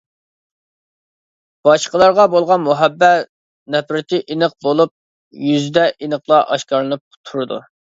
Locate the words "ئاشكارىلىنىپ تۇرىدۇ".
6.53-7.67